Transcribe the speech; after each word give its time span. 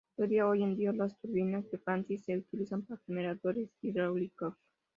Todavía 0.15 0.47
hoy 0.47 0.63
en 0.63 0.75
día 0.75 0.91
las 0.93 1.15
turbinas 1.19 1.69
de 1.69 1.77
Francis 1.77 2.25
se 2.25 2.35
utilizan 2.35 2.81
para 2.81 2.99
generadores 3.05 3.69
hidráulica¡os. 3.83 4.57